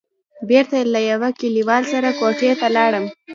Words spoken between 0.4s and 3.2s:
بېرته له يوه کليوال سره کوټې ته ولاړم.